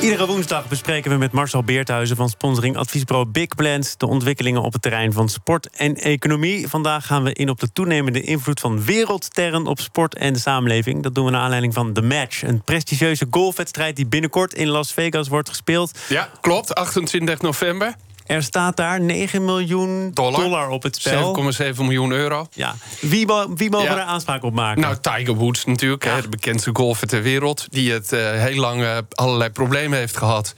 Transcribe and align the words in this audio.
Iedere 0.00 0.26
woensdag 0.26 0.68
bespreken 0.68 1.10
we 1.10 1.16
met 1.16 1.32
Marcel 1.32 1.62
Beerthuizen 1.62 2.16
van 2.16 2.28
sponsoring 2.28 2.76
adviesbureau 2.76 3.28
Big 3.28 3.48
Plans 3.48 3.96
de 3.96 4.06
ontwikkelingen 4.06 4.62
op 4.62 4.72
het 4.72 4.82
terrein 4.82 5.12
van 5.12 5.28
sport 5.28 5.68
en 5.70 5.96
economie. 5.96 6.68
Vandaag 6.68 7.06
gaan 7.06 7.22
we 7.22 7.32
in 7.32 7.48
op 7.48 7.60
de 7.60 7.72
toenemende 7.72 8.20
invloed 8.20 8.60
van 8.60 8.84
wereldsterren 8.84 9.66
op 9.66 9.80
sport 9.80 10.14
en 10.14 10.32
de 10.32 10.38
samenleving. 10.38 11.02
Dat 11.02 11.14
doen 11.14 11.24
we 11.24 11.30
naar 11.30 11.40
aanleiding 11.40 11.74
van 11.74 11.92
The 11.92 12.02
Match, 12.02 12.42
een 12.42 12.62
prestigieuze 12.62 13.26
golfwedstrijd 13.30 13.96
die 13.96 14.06
binnenkort 14.06 14.54
in 14.54 14.68
Las 14.68 14.92
Vegas 14.92 15.28
wordt 15.28 15.48
gespeeld. 15.48 15.98
Ja, 16.08 16.30
klopt. 16.40 16.74
28 16.74 17.40
november. 17.40 17.94
Er 18.28 18.42
staat 18.42 18.76
daar 18.76 19.00
9 19.00 19.44
miljoen 19.44 20.10
dollar, 20.14 20.68
op 20.68 20.82
het 20.82 20.96
spel. 20.96 21.52
7,7 21.74 21.76
miljoen 21.76 22.12
euro. 22.12 22.46
Ja. 22.52 22.74
Wie, 23.00 23.26
wie 23.54 23.70
mogen 23.70 23.86
Ja. 23.86 23.96
er 23.96 24.02
aanspraak 24.02 24.42
op 24.42 24.54
maken? 24.54 24.80
Nou, 24.80 24.96
Tiger 25.00 25.34
Woods 25.34 25.64
natuurlijk, 25.64 26.04
hè, 26.04 26.22
de 26.22 26.28
bekendste 26.28 26.70
golfer 26.72 27.06
ter 27.08 27.22
wereld. 27.22 27.66
Die 27.70 27.92
het 27.92 28.12
eh, 28.12 28.30
heel 28.30 28.60
lang 28.60 28.82
eh, 28.82 28.96
allerlei 29.14 29.50
problemen 29.50 29.98
heeft 29.98 30.16
gehad. 30.16 30.54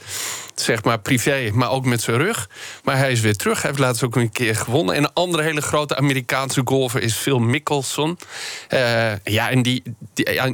Zeg 0.60 0.84
maar 0.84 0.98
privé, 0.98 1.50
maar 1.52 1.70
ook 1.70 1.84
met 1.84 2.02
zijn 2.02 2.16
rug. 2.16 2.48
Maar 2.84 2.96
hij 2.96 3.12
is 3.12 3.20
weer 3.20 3.36
terug. 3.36 3.62
Hij 3.62 3.70
heeft 3.70 3.82
laatst 3.82 4.02
ook 4.04 4.16
een 4.16 4.32
keer 4.32 4.56
gewonnen. 4.56 4.94
En 4.94 5.02
een 5.02 5.12
andere 5.12 5.42
hele 5.42 5.60
grote 5.60 5.96
Amerikaanse 5.96 6.60
golfer 6.64 7.02
is 7.02 7.14
Phil 7.14 7.38
Mickelson. 7.38 8.18
Eh, 8.68 9.16
ja, 9.24 9.50
en 9.50 9.62
die, 9.62 9.82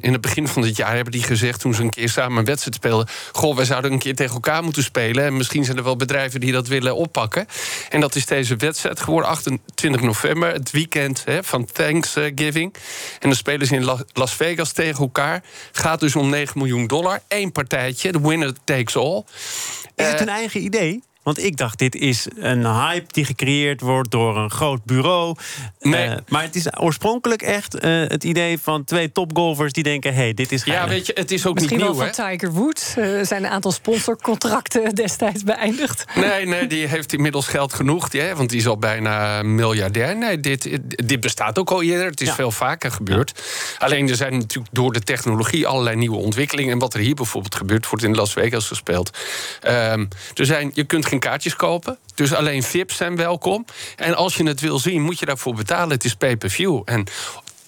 in 0.01 0.13
het 0.13 0.21
begin 0.21 0.49
van 0.49 0.63
dit 0.63 0.77
jaar 0.77 0.95
hebben 0.95 1.13
die 1.13 1.23
gezegd... 1.23 1.61
toen 1.61 1.75
ze 1.75 1.83
een 1.83 1.91
keer 1.91 2.09
samen 2.09 2.39
een 2.39 2.45
wedstrijd 2.45 2.75
speelden... 2.77 3.09
goh, 3.33 3.57
wij 3.57 3.65
zouden 3.65 3.93
een 3.93 3.99
keer 3.99 4.15
tegen 4.15 4.35
elkaar 4.35 4.63
moeten 4.63 4.83
spelen. 4.83 5.25
En 5.25 5.37
misschien 5.37 5.65
zijn 5.65 5.77
er 5.77 5.85
wel 5.85 5.97
bedrijven 5.97 6.41
die 6.41 6.53
dat 6.53 6.69
willen 6.69 6.97
oppakken. 6.97 7.47
En 7.91 8.01
dat 8.01 8.15
is 8.15 8.27
deze 8.27 8.57
wedstrijd 8.57 9.01
geworden, 9.01 9.31
28 9.31 10.01
november. 10.01 10.53
Het 10.53 10.71
weekend 10.71 11.23
hè, 11.25 11.45
van 11.45 11.65
Thanksgiving. 11.65 12.75
En 13.21 13.29
dan 13.29 13.35
spelen 13.35 13.67
ze 13.67 13.75
in 13.75 13.85
La- 13.85 14.05
Las 14.13 14.35
Vegas 14.35 14.73
tegen 14.73 15.01
elkaar. 15.01 15.43
Gaat 15.73 16.01
dus 16.01 16.17
om 16.17 16.31
9 16.31 16.59
miljoen 16.59 16.87
dollar. 16.87 17.21
Eén 17.29 17.53
partijtje, 17.53 18.13
de 18.13 18.21
winner 18.21 18.53
takes 18.65 18.97
all. 18.97 19.25
Is 19.97 20.07
het 20.07 20.15
Eh, 20.15 20.21
een 20.21 20.29
eigen 20.29 20.63
idee? 20.63 21.03
Want 21.27 21.43
ik 21.45 21.57
dacht, 21.57 21.79
dit 21.79 21.95
is 21.95 22.27
een 22.37 22.67
hype 22.67 23.13
die 23.13 23.25
gecreëerd 23.25 23.81
wordt 23.81 24.11
door 24.11 24.37
een 24.37 24.51
groot 24.51 24.85
bureau. 24.85 25.37
Nee. 25.81 26.09
Eh, 26.09 26.17
maar 26.29 26.43
het 26.43 26.55
is 26.55 26.79
oorspronkelijk 26.79 27.43
echt 27.43 27.75
eh, 27.75 27.91
het 27.91 28.25
idee 28.25 28.59
van 28.59 28.85
twee 28.85 29.13
topgolfers 29.13 29.73
die 29.73 29.83
denken: 29.83 30.15
hé, 30.15 30.21
hey, 30.23 30.35
dit 30.35 30.53
is 30.53 30.65
Ja, 30.65 30.89
weet 30.89 31.07
je, 31.07 31.13
het 31.17 31.31
is 31.31 31.47
ook 31.47 31.55
Misschien 31.55 31.77
niet 31.77 31.87
wel 31.87 31.95
nieuw, 31.95 32.13
van 32.13 32.25
hè? 32.25 32.31
Tiger 32.31 32.53
Woods. 32.53 32.97
Eh, 32.97 33.23
zijn 33.23 33.45
een 33.45 33.51
aantal 33.51 33.73
sponsorcontracten 33.73 34.95
destijds 35.05 35.43
beëindigd. 35.43 36.05
Nee, 36.15 36.47
nee, 36.47 36.67
die 36.67 36.87
heeft 36.87 37.13
inmiddels 37.13 37.47
geld 37.47 37.73
genoeg. 37.73 38.13
Ja, 38.13 38.35
want 38.35 38.51
die 38.51 38.59
is 38.59 38.67
al 38.67 38.79
bijna 38.79 39.43
miljardair. 39.43 40.17
Nee, 40.17 40.41
dit, 40.41 40.79
dit 41.07 41.21
bestaat 41.21 41.59
ook 41.59 41.71
al 41.71 41.83
eerder. 41.83 42.07
Het 42.07 42.21
is 42.21 42.29
Ja. 42.29 42.35
veel 42.35 42.51
vaker 42.51 42.91
gebeurd. 42.91 43.43
Alleen 43.79 44.09
er 44.09 44.17
zijn 44.17 44.39
natuurlijk 44.39 44.75
door 44.75 44.93
de 44.93 45.01
technologie 45.03 45.67
allerlei 45.67 45.97
nieuwe 45.97 46.17
ontwikkelingen. 46.17 46.73
En 46.73 46.79
wat 46.79 46.95
er 46.95 47.01
hier 47.01 47.15
bijvoorbeeld 47.15 47.55
gebeurt, 47.55 47.89
wordt 47.89 48.05
in 48.05 48.15
Las 48.15 48.33
Vegas 48.33 48.67
gespeeld. 48.67 49.19
Ehm, 49.61 50.05
er 50.35 50.47
zijn, 50.47 50.71
je 50.75 50.85
kunt 50.85 51.07
geen 51.07 51.15
kaartjes 51.19 51.57
kopen. 51.57 51.99
Dus 52.15 52.35
alleen 52.35 52.63
VIP's 52.63 52.97
zijn 52.97 53.17
welkom. 53.17 53.65
En 53.97 54.15
als 54.15 54.37
je 54.37 54.47
het 54.47 54.61
wil 54.61 54.79
zien, 54.79 55.03
moet 55.03 55.19
je 55.19 55.27
daarvoor 55.27 55.55
betalen. 55.55 55.91
Het 55.91 56.05
is 56.05 56.15
pay-per-view. 56.15 56.83
En 56.85 57.05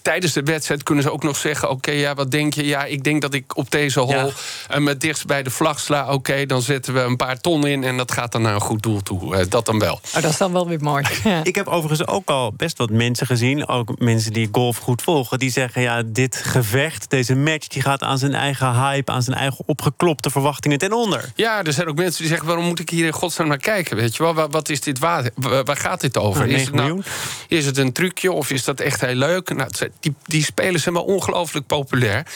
tijdens 0.02 0.32
de 0.32 0.42
wedstrijd 0.42 0.82
kunnen 0.82 1.04
ze 1.04 1.12
ook 1.12 1.22
nog 1.22 1.36
zeggen... 1.36 1.70
oké, 1.70 1.90
ja, 1.90 2.14
wat 2.14 2.30
denk 2.30 2.54
je? 2.54 2.66
Ja, 2.66 2.84
ik 2.84 3.04
denk 3.04 3.22
dat 3.22 3.34
ik 3.34 3.56
op 3.56 3.70
deze 3.70 4.00
hole 4.00 4.16
Ja. 4.16 4.28
eh, 4.68 4.80
met 4.80 5.00
dichtst 5.00 5.26
bij 5.26 5.42
de 5.42 5.50
vlag 5.50 5.80
sla. 5.80 6.12
Oké, 6.12 6.46
dan 6.46 6.62
zetten 6.62 6.94
we 6.94 7.00
een 7.00 7.16
paar 7.16 7.40
ton 7.40 7.66
in... 7.66 7.84
en 7.84 7.96
dat 7.96 8.12
gaat 8.12 8.32
dan 8.32 8.42
naar 8.42 8.54
een 8.54 8.60
goed 8.60 8.82
doel 8.82 9.00
toe. 9.02 9.36
Eh, 9.36 9.44
dat 9.48 9.66
dan 9.66 9.78
wel. 9.78 10.00
Oh, 10.16 10.22
dat 10.22 10.30
is 10.30 10.36
dan 10.36 10.52
wel 10.52 10.68
weer 10.68 10.80
mooi. 10.80 11.04
Ja. 11.24 11.40
Ik 11.44 11.54
heb 11.54 11.66
overigens 11.66 12.08
ook 12.08 12.28
al 12.28 12.52
best 12.56 12.78
wat 12.78 12.90
mensen 12.90 13.26
gezien, 13.26 13.68
ook 13.68 13.98
mensen 13.98 14.32
die 14.32 14.48
golf 14.52 14.76
goed 14.76 15.02
volgen, 15.02 15.38
die 15.38 15.50
zeggen: 15.50 15.82
ja, 15.82 16.02
dit 16.06 16.36
gevecht, 16.36 17.10
deze 17.10 17.34
match, 17.34 17.66
die 17.66 17.82
gaat 17.82 18.02
aan 18.02 18.18
zijn 18.18 18.34
eigen 18.34 18.74
hype, 18.74 19.12
aan 19.12 19.22
zijn 19.22 19.36
eigen 19.36 19.62
opgeklopte 19.66 20.30
verwachtingen 20.30 20.78
ten 20.78 20.92
onder. 20.92 21.32
Ja, 21.34 21.62
er 21.64 21.72
zijn 21.72 21.88
ook 21.88 21.96
mensen 21.96 22.18
die 22.20 22.28
zeggen... 22.28 22.46
waarom 22.46 22.64
moet 22.64 22.80
ik 22.80 22.90
hier 22.90 23.06
in 23.06 23.12
godsnaam 23.12 23.48
naar 23.48 23.56
kijken? 23.58 23.96
Weet 23.96 24.16
je 24.16 24.22
wel, 24.32 24.48
wat 24.50 24.68
is 24.68 24.80
dit 24.80 24.98
waard? 24.98 25.30
Waar, 25.34 25.64
waar 25.64 25.76
gaat 25.76 26.00
dit 26.00 26.18
over? 26.18 26.46
Nou, 26.46 26.50
is, 26.50 26.56
9 26.56 26.66
het 26.66 26.74
nou, 26.74 26.86
miljoen. 26.86 27.04
is 27.48 27.66
het 27.66 27.76
een 27.76 27.92
trucje 27.92 28.32
of 28.32 28.50
is 28.50 28.64
dat 28.64 28.80
echt 28.80 29.00
heel 29.00 29.14
leuk? 29.14 29.54
Nou, 29.54 29.70
die, 30.00 30.14
die 30.24 30.44
spelers 30.44 30.82
zijn 30.82 30.94
wel 30.94 31.04
ongelooflijk 31.04 31.66
populair. 31.66 32.26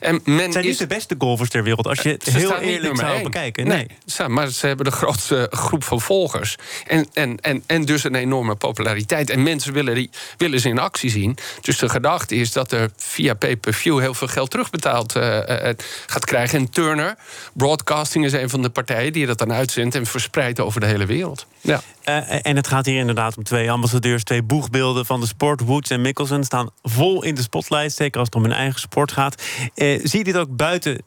En 0.00 0.20
men 0.24 0.38
Het 0.38 0.52
zijn 0.52 0.64
is, 0.64 0.70
niet 0.70 0.78
de 0.78 0.94
beste 0.94 1.14
golfers 1.18 1.50
ter 1.50 1.62
wereld, 1.62 1.86
als 1.86 2.00
je 2.00 2.08
het 2.08 2.24
Ze 2.24 2.30
heel 2.30 2.56
eerlijk 2.58 2.96
zou 2.96 3.12
één. 3.14 3.22
bekijken. 3.22 3.66
Nee, 3.66 3.86
maar 4.26 4.48
ze 4.48 4.66
hebben 4.66 4.84
de 4.84 4.90
grootste 4.90 5.46
groep 5.50 5.84
van 5.84 6.00
volgers. 6.00 6.56
En, 6.86 7.08
en, 7.12 7.40
en, 7.40 7.62
en 7.66 7.84
dus 7.84 8.04
een 8.04 8.14
enorme 8.14 8.54
populariteit. 8.54 9.30
En 9.30 9.42
mensen 9.42 9.72
willen, 9.72 9.94
die, 9.94 10.10
willen 10.36 10.60
ze 10.60 10.68
in 10.68 10.78
actie 10.78 11.10
zien. 11.10 11.36
Dus 11.60 11.78
de 11.78 11.88
gedachte 11.88 12.34
is 12.34 12.52
dat 12.52 12.72
er 12.72 12.90
via 12.96 13.34
pay-per-view 13.34 14.00
heel 14.00 14.14
veel 14.14 14.28
geld 14.28 14.50
terugbetaald 14.50 15.16
eh, 15.16 15.68
eh, 15.68 15.76
gaat 16.06 16.24
krijgen. 16.24 16.58
En 16.58 16.70
Turner 16.70 17.16
Broadcasting 17.52 18.24
is 18.24 18.32
een 18.32 18.50
van 18.50 18.62
de 18.62 18.70
partijen 18.70 19.12
die 19.12 19.26
dat 19.26 19.38
dan 19.38 19.52
uitzendt 19.52 19.94
en 19.94 20.06
verspreidt 20.06 20.60
over 20.60 20.80
de 20.80 20.86
hele 20.86 21.06
wereld. 21.06 21.46
Ja. 21.60 21.80
Eh, 22.02 22.46
en 22.46 22.56
het 22.56 22.66
gaat 22.66 22.86
hier 22.86 22.98
inderdaad 22.98 23.36
om 23.36 23.42
twee 23.42 23.70
ambassadeurs, 23.70 24.22
twee 24.22 24.42
boegbeelden 24.42 25.06
van 25.06 25.20
de 25.20 25.26
sport. 25.26 25.60
Woods 25.60 25.90
en 25.90 26.00
Mickelson 26.00 26.44
staan 26.44 26.70
vol 26.82 27.22
in 27.22 27.34
de 27.34 27.42
spotlight, 27.42 27.92
zeker 27.92 28.18
als 28.18 28.28
het 28.28 28.36
om 28.36 28.42
hun 28.42 28.52
eigen 28.52 28.80
sport 28.80 29.12
gaat. 29.12 29.42
Eh, 29.74 30.00
zie 30.02 30.18
je 30.18 30.24
dit 30.24 30.36
ook 30.36 30.56
buiten 30.56 31.02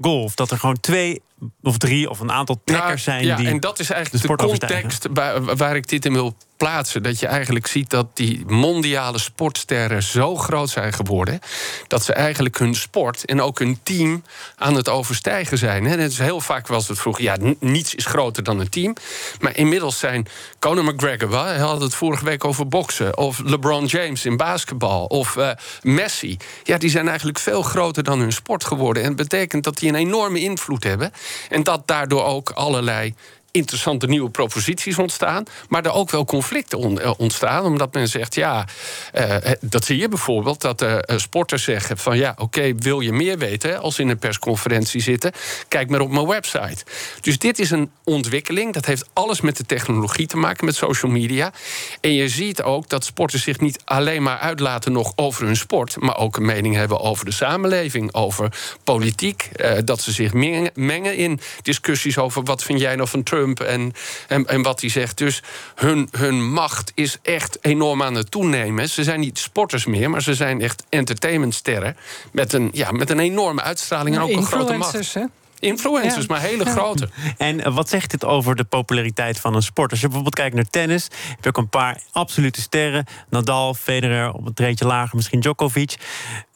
golf? 0.00 0.34
Dat 0.34 0.50
er 0.50 0.58
gewoon 0.58 0.80
twee 0.80 1.22
of 1.62 1.78
drie 1.78 2.10
of 2.10 2.20
een 2.20 2.32
aantal 2.32 2.60
trekkers 2.64 3.02
zijn 3.02 3.24
ja, 3.24 3.36
die 3.36 3.48
en 3.48 3.60
dat 3.60 3.78
is 3.78 3.90
eigenlijk 3.90 4.26
de 4.26 4.46
context 4.46 5.06
waar, 5.12 5.56
waar 5.56 5.76
ik 5.76 5.88
dit 5.88 6.04
in 6.04 6.12
wil 6.12 6.36
plaatsen. 6.60 7.02
Dat 7.02 7.20
je 7.20 7.26
eigenlijk 7.26 7.66
ziet 7.66 7.90
dat 7.90 8.06
die 8.16 8.44
mondiale 8.46 9.18
sportsterren 9.18 10.02
zo 10.02 10.36
groot 10.36 10.70
zijn 10.70 10.92
geworden. 10.92 11.40
dat 11.86 12.04
ze 12.04 12.12
eigenlijk 12.12 12.58
hun 12.58 12.74
sport 12.74 13.24
en 13.24 13.40
ook 13.40 13.58
hun 13.58 13.78
team 13.82 14.22
aan 14.56 14.74
het 14.74 14.88
overstijgen 14.88 15.58
zijn. 15.58 15.86
En 15.86 15.98
het 15.98 16.12
is 16.12 16.18
heel 16.18 16.40
vaak 16.40 16.66
was 16.66 16.88
het 16.88 16.98
vroeger. 16.98 17.22
Ja, 17.22 17.36
niets 17.60 17.94
is 17.94 18.06
groter 18.06 18.42
dan 18.42 18.60
een 18.60 18.68
team. 18.68 18.96
Maar 19.40 19.56
inmiddels 19.56 19.98
zijn 19.98 20.26
Conor 20.58 20.84
McGregor. 20.84 21.30
wel, 21.30 21.44
Hij 21.44 21.58
had 21.58 21.80
het 21.80 21.94
vorige 21.94 22.24
week 22.24 22.44
over 22.44 22.68
boksen. 22.68 23.16
Of 23.16 23.38
LeBron 23.44 23.86
James 23.86 24.24
in 24.24 24.36
basketbal. 24.36 25.04
Of 25.04 25.36
eh, 25.36 25.50
Messi. 25.82 26.36
Ja, 26.62 26.78
die 26.78 26.90
zijn 26.90 27.08
eigenlijk 27.08 27.38
veel 27.38 27.62
groter 27.62 28.02
dan 28.02 28.18
hun 28.18 28.32
sport 28.32 28.64
geworden. 28.64 29.02
En 29.02 29.08
het 29.08 29.16
betekent 29.16 29.64
dat 29.64 29.78
die 29.78 29.88
een 29.88 29.94
enorme 29.94 30.40
invloed 30.40 30.84
hebben. 30.84 31.12
En 31.48 31.62
dat 31.62 31.86
daardoor 31.86 32.24
ook 32.24 32.50
allerlei 32.50 33.14
interessante 33.50 34.06
nieuwe 34.06 34.30
proposities 34.30 34.98
ontstaan. 34.98 35.44
Maar 35.68 35.84
er 35.84 35.92
ook 35.92 36.10
wel 36.10 36.24
conflicten 36.24 36.78
on- 36.78 37.00
eh, 37.00 37.12
ontstaan. 37.16 37.64
Omdat 37.64 37.94
men 37.94 38.08
zegt, 38.08 38.34
ja, 38.34 38.66
eh, 39.12 39.36
dat 39.60 39.84
zie 39.84 39.98
je 39.98 40.08
bijvoorbeeld... 40.08 40.60
dat 40.60 40.82
eh, 40.82 40.98
sporters 41.16 41.62
zeggen 41.62 41.98
van, 41.98 42.16
ja, 42.16 42.34
oké, 42.38 42.74
wil 42.74 43.00
je 43.00 43.12
meer 43.12 43.38
weten... 43.38 43.80
als 43.80 43.98
in 43.98 44.08
een 44.08 44.18
persconferentie 44.18 45.00
zitten, 45.00 45.32
kijk 45.68 45.90
maar 45.90 46.00
op 46.00 46.10
mijn 46.10 46.26
website. 46.26 46.84
Dus 47.20 47.38
dit 47.38 47.58
is 47.58 47.70
een 47.70 47.90
ontwikkeling. 48.04 48.72
Dat 48.72 48.86
heeft 48.86 49.08
alles 49.12 49.40
met 49.40 49.56
de 49.56 49.66
technologie 49.66 50.26
te 50.26 50.36
maken, 50.36 50.64
met 50.64 50.74
social 50.74 51.12
media. 51.12 51.52
En 52.00 52.14
je 52.14 52.28
ziet 52.28 52.62
ook 52.62 52.88
dat 52.88 53.04
sporters 53.04 53.42
zich 53.42 53.60
niet 53.60 53.82
alleen 53.84 54.22
maar 54.22 54.38
uitlaten... 54.38 54.92
nog 54.92 55.12
over 55.16 55.44
hun 55.44 55.56
sport, 55.56 55.96
maar 56.00 56.16
ook 56.16 56.36
een 56.36 56.46
mening 56.46 56.74
hebben 56.74 57.00
over 57.00 57.24
de 57.24 57.32
samenleving... 57.32 58.14
over 58.14 58.52
politiek, 58.84 59.42
eh, 59.42 59.72
dat 59.84 60.00
ze 60.00 60.12
zich 60.12 60.32
mengen 60.74 61.16
in 61.16 61.40
discussies 61.62 62.18
over... 62.18 62.42
wat 62.42 62.62
vind 62.62 62.80
jij 62.80 62.96
nou 62.96 63.08
van 63.08 63.22
Trump 63.22 63.39
en, 63.48 63.92
en, 64.28 64.46
en 64.46 64.62
wat 64.62 64.80
hij 64.80 64.90
zegt. 64.90 65.18
Dus 65.18 65.42
hun, 65.74 66.08
hun 66.10 66.52
macht 66.52 66.92
is 66.94 67.18
echt 67.22 67.58
enorm 67.60 68.02
aan 68.02 68.14
het 68.14 68.30
toenemen. 68.30 68.88
Ze 68.88 69.04
zijn 69.04 69.20
niet 69.20 69.38
sporters 69.38 69.86
meer, 69.86 70.10
maar 70.10 70.22
ze 70.22 70.34
zijn 70.34 70.60
echt 70.60 70.84
entertainmentsterren... 70.88 71.96
met 72.32 72.52
een, 72.52 72.70
ja, 72.72 72.90
met 72.90 73.10
een 73.10 73.18
enorme 73.20 73.62
uitstraling 73.62 74.16
en 74.16 74.22
ook 74.22 74.30
een 74.30 74.42
grote 74.46 74.72
macht. 74.76 74.94
Influencers, 74.94 75.14
hè? 75.14 75.24
Influencers, 75.58 76.26
Ja. 76.26 76.32
maar 76.34 76.40
hele 76.40 76.64
Ja. 76.64 76.70
grote. 76.70 77.08
En 77.36 77.64
eh, 77.64 77.74
wat 77.74 77.88
zegt 77.88 78.10
dit 78.10 78.24
over 78.24 78.56
de 78.56 78.64
populariteit 78.64 79.38
van 79.40 79.54
een 79.54 79.62
sport? 79.62 79.90
Als 79.90 80.00
je 80.00 80.06
bijvoorbeeld 80.06 80.34
kijkt 80.34 80.54
naar 80.54 80.70
tennis, 80.70 81.08
heb 81.28 81.42
je 81.42 81.48
ook 81.48 81.56
een 81.56 81.68
paar 81.68 82.00
absolute 82.12 82.60
sterren. 82.60 83.04
Nadal, 83.30 83.74
Federer, 83.74 84.32
op 84.32 84.46
een 84.46 84.54
treetje 84.54 84.86
lager, 84.86 85.16
misschien 85.16 85.40
Djokovic. 85.40 85.96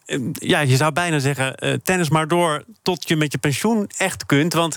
Eh, 0.06 0.18
Ja, 0.32 0.60
je 0.60 0.76
zou 0.76 0.92
bijna 0.92 1.18
zeggen, 1.18 1.54
eh, 1.54 1.72
tennis 1.82 2.08
maar 2.08 2.28
door 2.28 2.64
tot 2.82 3.08
je 3.08 3.16
met 3.16 3.32
je 3.32 3.38
pensioen 3.38 3.90
echt 3.96 4.26
kunt. 4.26 4.52
Want 4.52 4.76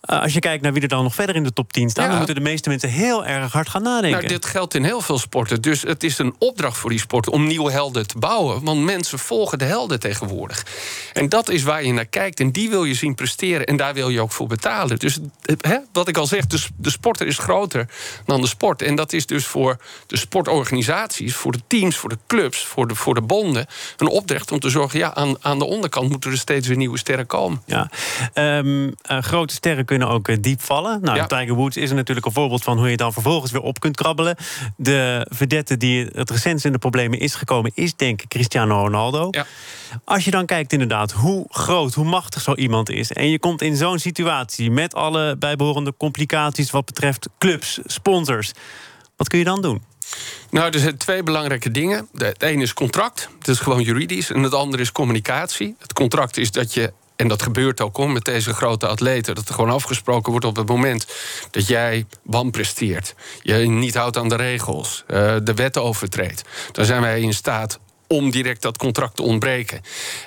eh, 0.00 0.20
als 0.20 0.32
je 0.32 0.40
kijkt 0.40 0.62
naar 0.62 0.72
wie 0.72 0.82
er 0.82 0.88
dan 0.88 1.02
nog 1.02 1.14
verder 1.14 1.36
in 1.36 1.44
de 1.44 1.52
top 1.52 1.72
10 1.72 1.90
staan... 1.90 2.04
Ja. 2.04 2.08
dan 2.08 2.18
moeten 2.18 2.34
de 2.34 2.40
meeste 2.40 2.68
mensen 2.68 2.88
heel 2.88 3.26
erg 3.26 3.52
hard 3.52 3.68
gaan 3.68 3.82
nadenken. 3.82 4.18
Nou, 4.18 4.26
dit 4.32 4.46
geldt 4.46 4.74
in 4.74 4.84
heel 4.84 5.00
veel 5.00 5.18
sporten. 5.18 5.62
Dus 5.62 5.82
het 5.82 6.04
is 6.04 6.18
een 6.18 6.34
opdracht 6.38 6.76
voor 6.76 6.90
die 6.90 6.98
sport 6.98 7.28
om 7.28 7.46
nieuwe 7.46 7.70
helden 7.70 8.06
te 8.06 8.18
bouwen. 8.18 8.64
Want 8.64 8.84
mensen 8.84 9.18
volgen 9.18 9.58
de 9.58 9.64
helden 9.64 10.00
tegenwoordig. 10.00 10.66
En 11.12 11.28
dat 11.28 11.48
is 11.48 11.62
waar 11.62 11.84
je 11.84 11.92
naar 11.92 12.06
kijkt. 12.06 12.40
En 12.40 12.52
die 12.52 12.70
wil 12.70 12.84
je 12.84 12.94
zien 12.94 13.14
presteren. 13.14 13.66
En 13.66 13.76
daar 13.76 13.94
wil 13.94 14.08
je 14.08 14.20
ook 14.20 14.32
voor 14.32 14.46
betalen. 14.46 14.98
Dus 14.98 15.18
hè, 15.60 15.78
wat 15.92 16.08
ik 16.08 16.16
al 16.16 16.26
zeg, 16.26 16.46
de, 16.46 16.64
de 16.76 16.90
sporter 16.90 17.26
is 17.26 17.38
groter 17.38 17.88
dan 18.24 18.40
de 18.40 18.46
sport. 18.46 18.82
En 18.82 18.94
dat 18.94 19.12
is 19.12 19.26
dus 19.26 19.46
voor 19.46 19.76
de 20.06 20.16
sportorganisaties, 20.16 21.34
voor 21.34 21.52
de 21.52 21.60
teams, 21.66 21.96
voor 21.96 22.08
de 22.08 22.18
clubs, 22.26 22.64
voor 22.64 22.88
de, 22.88 22.94
voor 22.94 23.14
de 23.14 23.20
bonden... 23.20 23.66
een 23.96 24.06
opdracht 24.08 24.52
om 24.52 24.60
te 24.60 24.67
te 24.68 24.78
zorgen... 24.78 24.98
ja, 24.98 25.14
aan, 25.14 25.36
aan 25.40 25.58
de 25.58 25.64
onderkant 25.64 26.10
moeten 26.10 26.30
er 26.30 26.38
steeds 26.38 26.68
weer 26.68 26.76
nieuwe 26.76 26.98
sterren 26.98 27.26
komen. 27.26 27.62
Ja. 27.66 27.90
Um, 28.34 28.94
grote 29.04 29.54
sterren 29.54 29.84
kunnen 29.84 30.08
ook 30.08 30.42
diep 30.42 30.60
vallen. 30.60 31.00
Nou, 31.02 31.26
Tiger 31.26 31.54
Woods 31.54 31.76
is 31.76 31.90
er 31.90 31.96
natuurlijk 31.96 32.26
een 32.26 32.32
voorbeeld 32.32 32.62
van... 32.62 32.78
hoe 32.78 32.90
je 32.90 32.96
dan 32.96 33.12
vervolgens 33.12 33.52
weer 33.52 33.60
op 33.60 33.80
kunt 33.80 33.96
krabbelen. 33.96 34.36
De 34.76 35.26
verdette 35.30 35.76
die 35.76 36.06
het 36.12 36.30
recentst 36.30 36.64
in 36.64 36.72
de 36.72 36.78
problemen 36.78 37.18
is 37.18 37.34
gekomen... 37.34 37.70
is 37.74 37.96
denk 37.96 38.22
ik 38.22 38.28
Cristiano 38.28 38.80
Ronaldo. 38.80 39.28
Ja. 39.30 39.46
Als 40.04 40.24
je 40.24 40.30
dan 40.30 40.46
kijkt 40.46 40.72
inderdaad 40.72 41.12
hoe 41.12 41.46
groot, 41.48 41.94
hoe 41.94 42.04
machtig 42.04 42.42
zo 42.42 42.54
iemand 42.54 42.90
is... 42.90 43.12
en 43.12 43.30
je 43.30 43.38
komt 43.38 43.62
in 43.62 43.76
zo'n 43.76 43.98
situatie 43.98 44.70
met 44.70 44.94
alle 44.94 45.36
bijbehorende 45.36 45.94
complicaties... 45.96 46.70
wat 46.70 46.84
betreft 46.84 47.28
clubs, 47.38 47.78
sponsors... 47.84 48.52
wat 49.16 49.28
kun 49.28 49.38
je 49.38 49.44
dan 49.44 49.62
doen? 49.62 49.82
Nou, 50.50 50.70
er 50.70 50.78
zijn 50.78 50.96
twee 50.96 51.22
belangrijke 51.22 51.70
dingen. 51.70 52.08
Het 52.14 52.42
ene 52.42 52.62
is 52.62 52.74
contract, 52.74 53.28
dat 53.38 53.48
is 53.48 53.60
gewoon 53.60 53.82
juridisch. 53.82 54.30
En 54.30 54.42
het 54.42 54.54
andere 54.54 54.82
is 54.82 54.92
communicatie. 54.92 55.76
Het 55.78 55.92
contract 55.92 56.36
is 56.36 56.50
dat 56.50 56.74
je 56.74 56.92
en 57.18 57.28
dat 57.28 57.42
gebeurt 57.42 57.80
ook 57.80 57.98
om 57.98 58.12
met 58.12 58.24
deze 58.24 58.54
grote 58.54 58.86
atleten. 58.86 59.34
Dat 59.34 59.48
er 59.48 59.54
gewoon 59.54 59.70
afgesproken 59.70 60.30
wordt 60.30 60.46
op 60.46 60.56
het 60.56 60.68
moment 60.68 61.06
dat 61.50 61.66
jij 61.66 62.06
wanpresteert. 62.22 63.14
Je 63.42 63.54
niet 63.54 63.94
houdt 63.94 64.16
aan 64.16 64.28
de 64.28 64.36
regels. 64.36 65.04
Uh, 65.08 65.36
de 65.42 65.54
wet 65.54 65.78
overtreedt. 65.78 66.42
Dan 66.72 66.84
zijn 66.84 67.00
wij 67.00 67.20
in 67.20 67.34
staat 67.34 67.78
om 68.06 68.30
direct 68.30 68.62
dat 68.62 68.78
contract 68.78 69.16
te 69.16 69.22
ontbreken. 69.22 69.80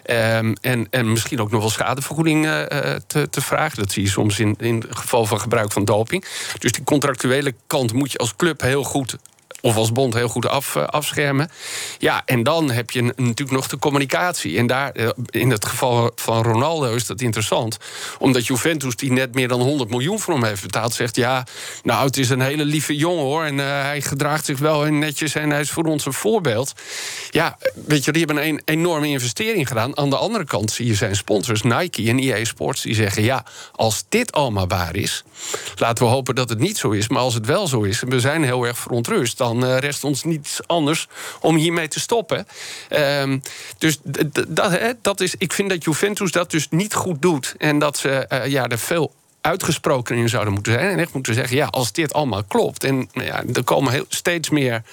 Um, 0.06 0.54
en, 0.62 0.88
en 0.90 1.12
misschien 1.12 1.42
ook 1.42 1.52
nog 1.52 1.62
wel 1.62 1.70
schadevergoeding 1.70 2.46
uh, 2.46 2.62
te, 3.08 3.30
te, 3.30 3.42
vragen. 3.42 3.78
Dat 3.78 3.92
zie 3.92 4.04
je 4.04 4.10
soms 4.10 4.40
in, 4.40 4.56
in 4.60 4.76
het 4.76 4.98
geval 4.98 5.26
van 5.26 5.40
gebruik 5.40 5.72
van 5.72 5.86
doping. 5.86 6.26
Dus 6.60 6.72
die 6.72 6.84
contractuele 6.84 7.54
kant 7.68 7.94
moet 7.94 8.12
je 8.12 8.18
als 8.18 8.36
club 8.36 8.62
heel 8.62 8.84
goed 8.84 9.18
of 9.62 9.76
als 9.76 9.92
bond 9.92 10.14
heel 10.14 10.28
goed 10.28 10.48
af, 10.48 10.76
eh, 10.76 10.84
afschermen. 10.84 11.52
Ja, 11.98 12.22
en 12.26 12.44
dan 12.44 12.72
heb 12.72 12.92
je 12.92 13.02
natuurlijk 13.02 13.52
nog 13.52 13.68
de 13.68 13.80
communicatie. 13.80 14.58
En 14.58 14.68
daar, 14.68 14.92
eh, 14.92 15.10
in 15.30 15.50
het 15.50 15.66
geval 15.66 16.12
van 16.16 16.44
Ronaldo 16.44 16.94
is 16.96 17.06
dat 17.06 17.22
interessant. 17.22 17.78
Omdat 18.20 18.48
Juventus, 18.48 18.96
die 18.96 19.12
net 19.12 19.36
meer 19.36 19.48
dan 19.48 19.62
100 19.62 19.90
miljoen 19.90 20.20
voor 20.20 20.34
hem 20.34 20.44
heeft 20.44 20.62
betaald, 20.62 20.94
zegt: 20.94 21.16
Ja, 21.16 21.46
nou, 21.84 22.06
het 22.06 22.18
is 22.18 22.30
een 22.30 22.42
hele 22.42 22.66
lieve 22.66 22.96
jongen 22.96 23.24
hoor. 23.24 23.44
En 23.44 23.58
uh, 23.58 23.66
hij 23.66 24.02
gedraagt 24.02 24.46
zich 24.46 24.60
wel 24.60 24.84
netjes 24.84 25.36
en 25.36 25.50
hij 25.50 25.62
is 25.62 25.72
voor 25.72 25.84
ons 25.84 26.06
een 26.06 26.14
voorbeeld. 26.14 26.74
Ja, 27.30 27.58
weet 27.86 28.06
je, 28.06 28.12
die 28.12 28.26
hebben 28.26 28.48
een 28.48 28.62
enorme 28.66 29.08
investering 29.08 29.68
gedaan. 29.68 29.98
Aan 29.98 30.10
de 30.10 30.18
andere 30.18 30.46
kant 30.46 30.72
zie 30.72 30.86
je 30.86 30.96
zijn 30.96 31.16
sponsors, 31.16 31.62
Nike 31.62 32.10
en 32.10 32.20
EA 32.20 32.46
Sports, 32.46 32.82
die 32.82 32.96
zeggen: 32.96 33.24
Ja, 33.24 33.46
als 33.76 34.04
dit 34.10 34.32
allemaal 34.32 34.68
waar 34.68 34.96
is, 34.96 35.24
laten 35.76 36.06
we 36.06 36.12
hopen 36.12 36.36
dat 36.36 36.50
het 36.50 36.60
niet 36.60 36.78
zo 36.78 36.90
is. 36.90 37.08
Maar 37.08 37.22
als 37.22 37.34
het 37.34 37.46
wel 37.46 37.68
zo 37.68 37.82
is, 37.82 38.02
en 38.02 38.10
we 38.10 38.20
zijn 38.20 38.44
heel 38.44 38.66
erg 38.66 38.78
verontrust, 38.78 39.38
dan 39.38 39.51
dan 39.60 39.70
eh, 39.70 39.78
rest 39.78 40.04
ons 40.04 40.24
niets 40.24 40.60
anders 40.68 41.08
om 41.42 41.56
hiermee 41.56 41.88
te 41.88 42.00
stoppen. 42.00 42.48
Ehm, 42.90 43.40
dus 43.78 43.98
dat, 44.48 44.96
dat 45.02 45.22
is, 45.22 45.36
ik 45.38 45.54
vind 45.54 45.70
dat 45.70 45.84
Juventus 45.84 46.32
dat 46.32 46.52
dus 46.52 46.68
niet 46.70 46.94
goed 46.94 47.22
doet. 47.22 47.56
En 47.58 47.80
dat 47.80 47.98
ze 47.98 48.26
uh, 48.30 48.46
ja, 48.46 48.68
er 48.68 48.80
veel 48.80 49.14
uitgesproken 49.42 50.16
in 50.16 50.30
zouden 50.30 50.54
moeten 50.54 50.74
zijn. 50.74 50.90
En 50.90 51.00
echt 51.00 51.14
moeten 51.14 51.34
zeggen, 51.34 51.58
ja, 51.58 51.66
als 51.66 51.92
dit 51.92 52.14
allemaal 52.14 52.44
klopt... 52.44 52.84
en 52.84 53.10
ja, 53.14 53.44
er 53.54 53.64
komen 53.64 53.92
heel, 53.92 54.06
steeds 54.08 54.50
meer 54.50 54.84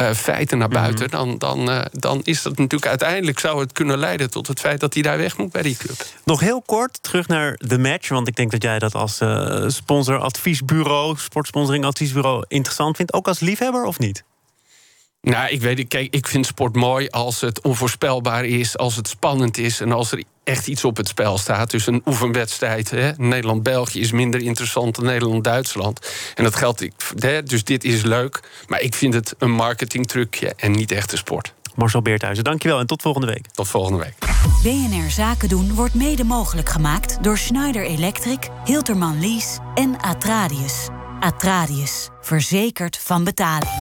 uh, 0.00 0.10
feiten 0.10 0.58
naar 0.58 0.68
buiten... 0.68 1.06
Mhm. 1.06 1.16
dan, 1.16 1.38
dan, 1.38 1.70
uh, 1.70 1.80
dan 1.92 2.20
is 2.24 2.42
dat 2.42 2.58
natuurlijk 2.58 2.90
uiteindelijk 2.90 3.38
zou 3.38 3.60
het 3.60 3.72
kunnen 3.72 3.98
leiden... 3.98 4.30
tot 4.30 4.46
het 4.46 4.60
feit 4.60 4.80
dat 4.80 4.94
hij 4.94 5.02
daar 5.02 5.18
weg 5.18 5.36
moet 5.36 5.52
bij 5.52 5.62
die 5.62 5.76
club. 5.76 6.06
Nog 6.24 6.40
heel 6.40 6.62
kort 6.62 7.02
terug 7.02 7.28
naar 7.28 7.54
de 7.58 7.78
match. 7.78 8.08
Want 8.08 8.28
ik 8.28 8.36
denk 8.36 8.50
dat 8.50 8.62
jij 8.62 8.78
dat 8.78 8.94
als 8.94 9.20
uh, 9.20 9.64
sponsor, 9.68 10.18
adviesbureau... 10.18 11.16
sportsponsoring 11.18 11.84
adviesbureau 11.84 12.44
interessant 12.48 12.96
vindt. 12.96 13.12
Ook 13.12 13.28
als 13.28 13.40
liefhebber 13.40 13.84
of 13.84 13.98
niet? 13.98 14.24
Nou, 15.22 15.48
ik 15.48 15.60
weet, 15.60 15.88
kijk, 15.88 16.14
ik 16.14 16.26
vind 16.26 16.46
sport 16.46 16.74
mooi 16.74 17.08
als 17.08 17.40
het 17.40 17.60
onvoorspelbaar 17.60 18.44
is, 18.44 18.76
als 18.76 18.96
het 18.96 19.08
spannend 19.08 19.58
is 19.58 19.80
en 19.80 19.92
als 19.92 20.12
er 20.12 20.22
echt 20.44 20.66
iets 20.66 20.84
op 20.84 20.96
het 20.96 21.08
spel 21.08 21.38
staat. 21.38 21.70
Dus 21.70 21.86
een 21.86 22.02
oefenwedstrijd. 22.06 22.92
Nederland-België 23.16 24.00
is 24.00 24.12
minder 24.12 24.40
interessant 24.40 24.94
dan 24.94 25.04
Nederland-Duitsland. 25.04 26.12
En 26.34 26.44
dat 26.44 26.54
geldt, 26.54 26.88
hè, 27.18 27.42
dus 27.42 27.64
dit 27.64 27.84
is 27.84 28.02
leuk. 28.02 28.40
Maar 28.66 28.80
ik 28.80 28.94
vind 28.94 29.14
het 29.14 29.34
een 29.38 29.50
marketingtrucje 29.50 30.52
en 30.56 30.72
niet 30.72 30.92
echt 30.92 31.12
een 31.12 31.18
sport. 31.18 31.54
Marcel 31.74 32.02
Beerthuizen, 32.02 32.44
dankjewel 32.44 32.78
en 32.78 32.86
tot 32.86 33.02
volgende 33.02 33.26
week. 33.26 33.46
Tot 33.46 33.68
volgende 33.68 33.98
week. 33.98 34.14
BNR 34.62 35.10
Zaken 35.10 35.48
doen 35.48 35.74
wordt 35.74 35.94
mede 35.94 36.24
mogelijk 36.24 36.68
gemaakt 36.68 37.24
door 37.24 37.38
Schneider 37.38 37.84
Electric, 37.84 38.48
Hilterman 38.64 39.20
Lease 39.20 39.58
en 39.74 40.00
Atradius. 40.00 40.88
Atradius, 41.20 42.08
verzekerd 42.20 42.98
van 42.98 43.24
betaling. 43.24 43.81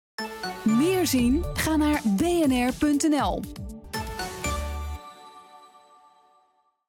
Meer 1.02 1.10
zien? 1.10 1.44
Ga 1.54 1.76
naar 1.76 2.00
bnr.nl. 2.04 3.40